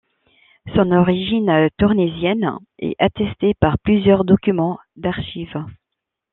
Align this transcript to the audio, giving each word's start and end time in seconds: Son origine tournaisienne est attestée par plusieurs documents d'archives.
Son 0.73 0.89
origine 0.93 1.67
tournaisienne 1.77 2.57
est 2.79 2.95
attestée 2.97 3.53
par 3.59 3.77
plusieurs 3.77 4.25
documents 4.25 4.79
d'archives. 4.95 5.63